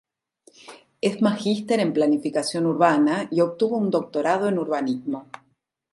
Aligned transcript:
Es 0.99 1.21
Magíster 1.21 1.79
en 1.79 1.93
Planificación 1.93 2.65
Urbana 2.65 3.27
y 3.29 3.39
obtuvo 3.41 3.77
un 3.77 3.91
Doctorado 3.91 4.47
en 4.47 4.57
Urbanismo. 4.57 5.27